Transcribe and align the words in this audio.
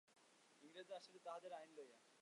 ইংরেজরা 0.63 0.95
আসিল 0.97 1.15
তাহাদের 1.25 1.51
আইন 1.53 1.71
লইয়া। 1.77 1.97